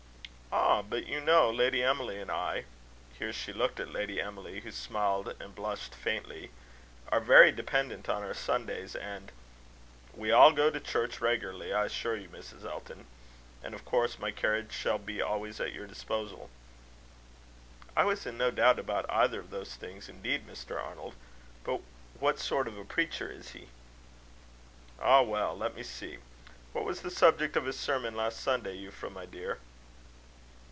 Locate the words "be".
14.97-15.21